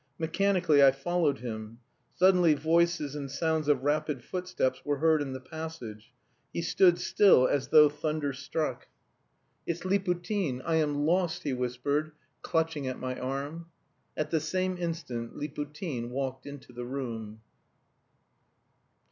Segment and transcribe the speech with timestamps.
[0.17, 1.77] Mechanically I followed him.
[2.15, 6.11] Suddenly voices and sounds of rapid footsteps were heard in the passage.
[6.51, 8.87] He stood still, as though thunder struck.
[9.67, 13.67] "It's Liputin; I am lost!" he whispered, clutching at my arm.
[14.17, 17.41] At the same instant Liputin walked into the room.